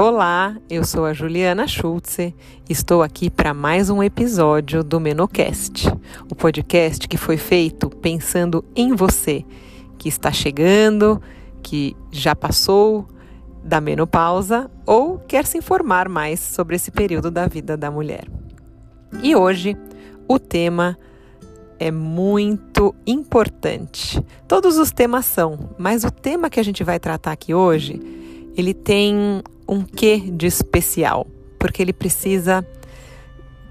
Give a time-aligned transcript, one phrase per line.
[0.00, 2.32] Olá, eu sou a Juliana Schulze.
[2.70, 5.88] Estou aqui para mais um episódio do Menocast,
[6.30, 9.44] o podcast que foi feito pensando em você,
[9.98, 11.20] que está chegando,
[11.64, 13.08] que já passou
[13.64, 18.28] da menopausa ou quer se informar mais sobre esse período da vida da mulher.
[19.20, 19.76] E hoje
[20.28, 20.96] o tema
[21.76, 24.24] é muito importante.
[24.46, 28.00] Todos os temas são, mas o tema que a gente vai tratar aqui hoje,
[28.56, 31.26] ele tem um quê de especial,
[31.58, 32.66] porque ele precisa,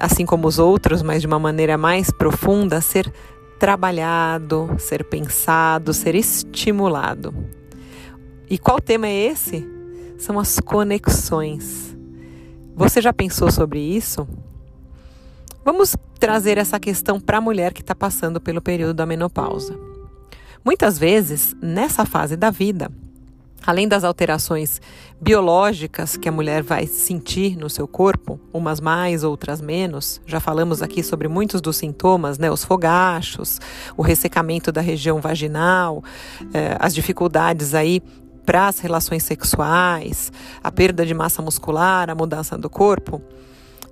[0.00, 3.12] assim como os outros, mas de uma maneira mais profunda, ser
[3.58, 7.34] trabalhado, ser pensado, ser estimulado.
[8.48, 9.66] E qual tema é esse?
[10.18, 11.96] São as conexões.
[12.74, 14.26] Você já pensou sobre isso?
[15.64, 19.78] Vamos trazer essa questão para a mulher que está passando pelo período da menopausa.
[20.64, 22.90] Muitas vezes, nessa fase da vida,
[23.64, 24.80] Além das alterações
[25.20, 30.82] biológicas que a mulher vai sentir no seu corpo, umas mais, outras menos, já falamos
[30.82, 32.50] aqui sobre muitos dos sintomas, né?
[32.50, 33.60] Os fogachos,
[33.96, 36.02] o ressecamento da região vaginal,
[36.52, 38.02] eh, as dificuldades aí
[38.44, 43.22] para as relações sexuais, a perda de massa muscular, a mudança do corpo.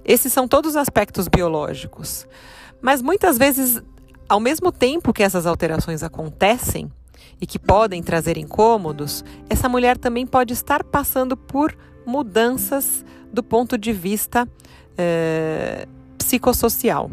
[0.05, 2.27] Esses são todos aspectos biológicos.
[2.83, 3.81] Mas muitas vezes,
[4.28, 6.91] ao mesmo tempo que essas alterações acontecem,
[7.41, 13.78] e que podem trazer incômodos, essa mulher também pode estar passando por mudanças do ponto
[13.78, 14.48] de vista
[14.97, 15.86] é,
[16.19, 17.10] psicossocial.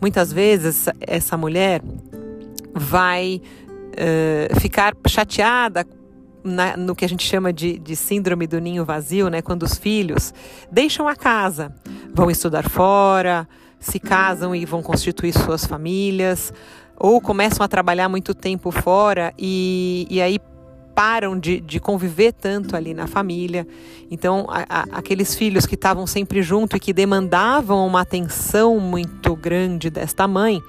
[0.00, 1.82] Muitas vezes essa mulher
[2.74, 3.40] vai
[3.96, 5.86] é, ficar chateada
[6.44, 9.42] na, no que a gente chama de, de, síndrome do ninho vazio, né?
[9.42, 10.32] Quando os filhos
[10.70, 11.74] deixam a casa,
[12.14, 13.48] vão estudar fora,
[13.80, 16.52] se casam e vão constituir suas famílias,
[16.96, 20.40] ou começam a trabalhar muito tempo fora e, e aí
[20.94, 23.68] param de, de conviver tanto ali na família.
[24.10, 29.36] Então, a, a, aqueles filhos que estavam sempre junto e que demandavam uma atenção muito
[29.36, 30.62] grande desta mãe,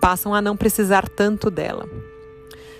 [0.00, 1.88] passam a não precisar tanto dela.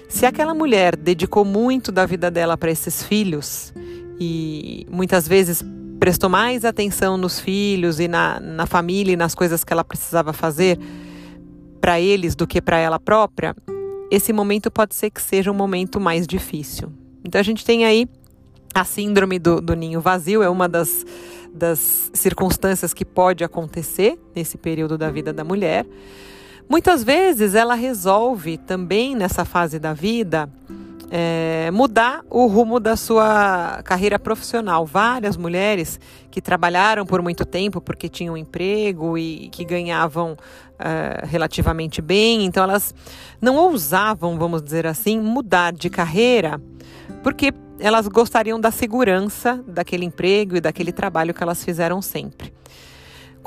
[0.08, 3.72] Se aquela mulher dedicou muito da vida dela para esses filhos
[4.18, 5.62] e muitas vezes
[6.00, 10.32] prestou mais atenção nos filhos e na, na família e nas coisas que ela precisava
[10.32, 10.78] fazer,
[11.80, 13.54] para eles do que para ela própria,
[14.10, 16.92] esse momento pode ser que seja um momento mais difícil.
[17.24, 18.08] Então a gente tem aí
[18.74, 21.04] a síndrome do, do ninho vazio, é uma das,
[21.52, 25.86] das circunstâncias que pode acontecer nesse período da vida da mulher.
[26.68, 30.48] Muitas vezes ela resolve também nessa fase da vida
[31.10, 34.84] é, mudar o rumo da sua carreira profissional.
[34.84, 35.98] Várias mulheres
[36.30, 40.36] que trabalharam por muito tempo porque tinham emprego e que ganhavam
[40.78, 42.94] é, relativamente bem, então elas
[43.40, 46.60] não ousavam, vamos dizer assim, mudar de carreira
[47.22, 52.52] porque elas gostariam da segurança daquele emprego e daquele trabalho que elas fizeram sempre.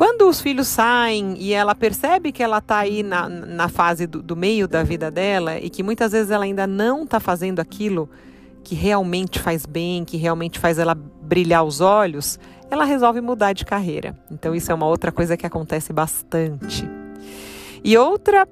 [0.01, 4.19] Quando os filhos saem e ela percebe que ela está aí na, na fase do,
[4.19, 8.09] do, meio da vida dela e que muitas vezes ela ainda não está fazendo aquilo
[8.63, 12.40] que realmente faz bem, que realmente faz ela brilhar os olhos,
[12.72, 14.17] ela resolve mudar de carreira.
[14.31, 16.84] Então, isso é uma outra coisa que acontece bastante.
[17.84, 18.47] E outra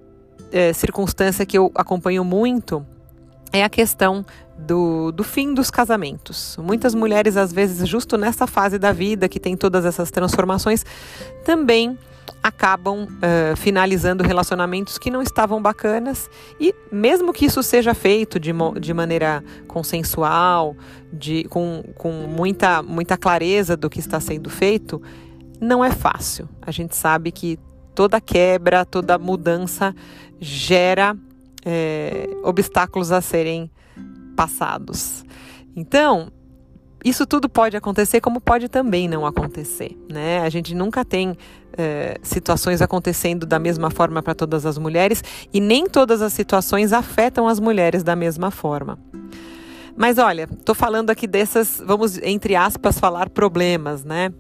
[0.52, 2.86] é, circunstância que eu acompanho muito
[3.52, 4.26] é a questão
[4.58, 6.58] do, do fim dos casamentos.
[6.62, 10.86] Muitas mulheres, às vezes, justo nessa fase da vida que tem todas essas transformações,
[11.44, 11.98] também
[12.44, 18.52] acabam uh, finalizando relacionamentos que não estavam bacanas e mesmo que isso seja feito de,
[18.80, 20.76] de maneira consensual,
[21.12, 25.02] de, com, com muita, muita clareza do que está sendo feito,
[25.60, 26.48] não é fácil.
[26.62, 27.60] A gente sabe que
[27.94, 29.94] toda quebra, toda mudança
[30.40, 31.18] gera
[31.66, 33.70] é, obstáculos a serem
[34.36, 35.24] passados.
[35.76, 36.32] Então,
[37.04, 40.40] isso tudo pode acontecer, como pode também não acontecer, né?
[40.42, 41.36] A gente nunca tem
[41.78, 46.92] é, situações acontecendo da mesma forma para todas as mulheres e nem todas as situações
[46.92, 49.00] afetam as mulheres da mesma forma.
[49.96, 54.32] Mas olha, estou falando aqui dessas, vamos entre aspas falar problemas, né?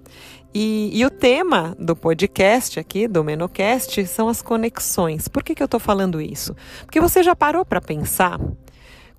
[0.53, 5.27] E, e, o tema do podcast aqui, do Menocast, são as conexões.
[5.27, 6.55] Por que, que eu estou falando isso?
[6.85, 8.39] Porque você já parou para pensar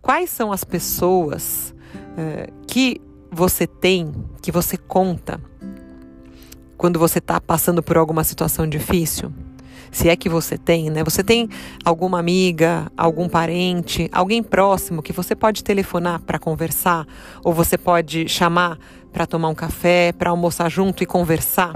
[0.03, 3.01] Quais são as pessoas uh, que
[3.31, 4.13] você tem,
[4.43, 5.41] que você conta,
[6.77, 9.31] quando você está passando por alguma situação difícil?
[9.91, 11.03] Se é que você tem, né?
[11.03, 11.49] Você tem
[11.85, 17.07] alguma amiga, algum parente, alguém próximo que você pode telefonar para conversar,
[17.43, 18.79] ou você pode chamar
[19.13, 21.75] para tomar um café, para almoçar junto e conversar?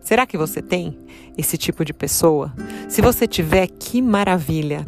[0.00, 0.98] Será que você tem
[1.38, 2.52] esse tipo de pessoa?
[2.88, 4.84] Se você tiver, que maravilha!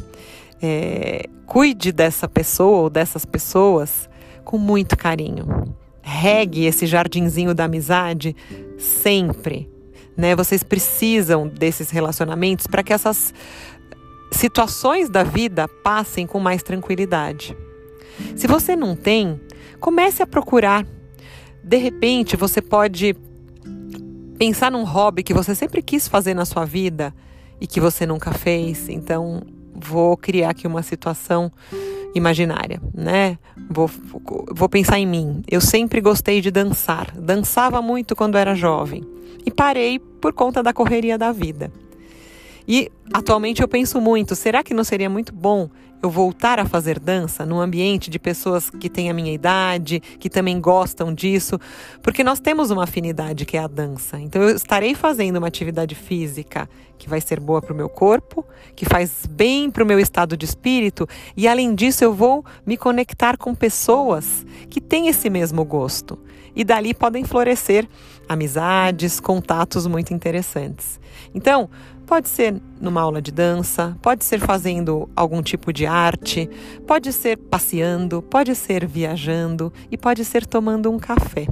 [0.61, 4.09] É, cuide dessa pessoa ou dessas pessoas
[4.45, 5.75] com muito carinho.
[6.03, 8.35] regue esse jardinzinho da amizade
[8.79, 9.69] sempre.
[10.17, 10.35] Né?
[10.35, 13.35] Vocês precisam desses relacionamentos para que essas
[14.31, 17.57] situações da vida passem com mais tranquilidade.
[18.35, 19.41] Se você não tem,
[19.79, 20.87] comece a procurar.
[21.63, 23.15] De repente, você pode
[24.39, 27.15] pensar num hobby que você sempre quis fazer na sua vida
[27.61, 28.89] e que você nunca fez.
[28.89, 29.43] Então,
[29.79, 31.53] vou criar aqui uma situação
[32.15, 33.39] imaginária, né?
[33.71, 33.91] Vou,
[34.53, 35.43] vou pensar em mim.
[35.49, 37.11] Eu sempre gostei de dançar.
[37.17, 39.05] Dançava muito quando era jovem
[39.45, 41.71] e parei por conta da correria da vida.
[42.67, 45.69] E atualmente eu penso muito: será que não seria muito bom
[46.03, 50.29] eu voltar a fazer dança num ambiente de pessoas que têm a minha idade, que
[50.31, 51.59] também gostam disso,
[52.03, 54.19] porque nós temos uma afinidade que é a dança.
[54.19, 58.45] Então eu estarei fazendo uma atividade física que vai ser boa para o meu corpo,
[58.75, 61.07] que faz bem para o meu estado de espírito,
[61.37, 66.19] e além disso eu vou me conectar com pessoas que têm esse mesmo gosto.
[66.57, 67.87] E dali podem florescer
[68.29, 70.99] amizades, contatos muito interessantes.
[71.33, 71.69] Então,
[72.07, 76.49] Pode ser numa aula de dança, pode ser fazendo algum tipo de arte,
[76.87, 81.49] pode ser passeando, pode ser viajando e pode ser tomando um café.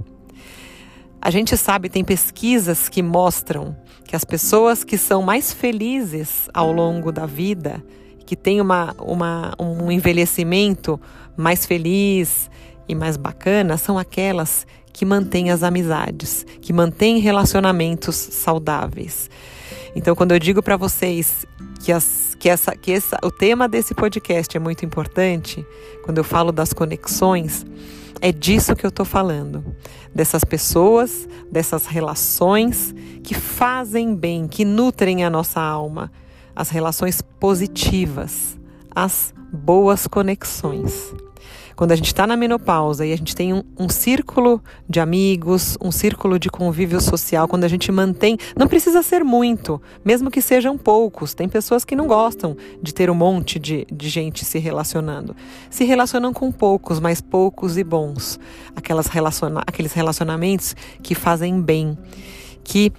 [1.21, 6.71] A gente sabe, tem pesquisas que mostram que as pessoas que são mais felizes ao
[6.71, 7.83] longo da vida,
[8.25, 11.01] que têm uma, uma, um envelhecimento
[11.37, 12.49] mais feliz
[12.89, 19.29] e mais bacana, são aquelas que mantêm as amizades, que mantêm relacionamentos saudáveis.
[19.94, 21.44] Então, quando eu digo para vocês
[21.81, 25.67] que, as, que, essa, que essa, o tema desse podcast é muito importante,
[26.05, 27.67] quando eu falo das conexões,
[28.20, 29.64] é disso que eu estou falando.
[30.14, 32.94] Dessas pessoas, dessas relações
[33.25, 36.11] que fazem bem, que nutrem a nossa alma,
[36.55, 38.56] as relações positivas,
[38.94, 41.12] as boas conexões.
[41.76, 45.76] Quando a gente está na menopausa e a gente tem um, um, círculo de amigos,
[45.81, 50.41] um círculo de convívio social, quando a gente mantém, não precisa ser muito, mesmo que
[50.41, 51.35] sejam poucos.
[51.35, 55.35] Tem pessoas que não gostam de ter um monte de, de gente se relacionando.
[55.69, 58.38] Se relacionam com poucos, mas poucos e bons.
[58.77, 61.99] Aquelas relaciona aqueles relacionamentos que fazem bem,
[62.62, 62.93] que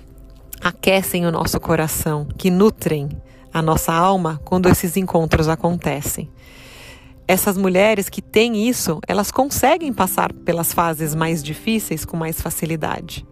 [0.62, 3.10] aquecem o nosso coração, que nutrem
[3.54, 6.30] a nossa alma quando esses encontros acontecem
[7.28, 13.26] essas mulheres que têm isso, elas conseguem passar pelas fases mais difíceis com mais facilidade.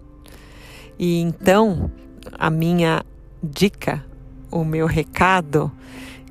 [0.98, 1.92] E então,
[2.34, 3.04] a minha
[3.42, 4.04] dica,
[4.50, 5.72] o meu recado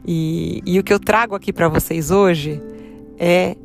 [0.07, 2.61] e, e o que eu trago aqui para vocês hoje
[3.19, 3.57] é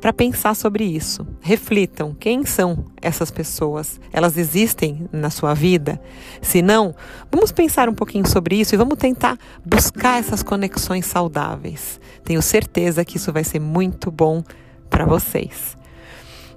[0.00, 1.26] para pensar sobre isso.
[1.40, 4.00] Reflitam quem são essas pessoas.
[4.12, 6.00] Elas existem na sua vida?
[6.42, 6.94] Se não,
[7.30, 12.00] vamos pensar um pouquinho sobre isso e vamos tentar buscar essas conexões saudáveis.
[12.24, 14.42] Tenho certeza que isso vai ser muito bom
[14.90, 15.76] para vocês.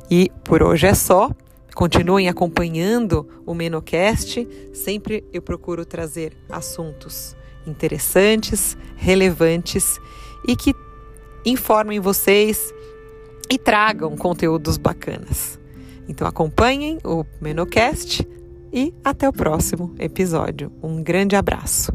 [0.09, 1.29] E por hoje é só.
[1.75, 4.47] Continuem acompanhando o Menocast.
[4.73, 9.99] Sempre eu procuro trazer assuntos interessantes, relevantes
[10.47, 10.73] e que
[11.45, 12.73] informem vocês
[13.49, 15.59] e tragam conteúdos bacanas.
[16.07, 18.27] Então acompanhem o Menocast
[18.71, 20.71] e até o próximo episódio.
[20.81, 21.91] Um grande abraço.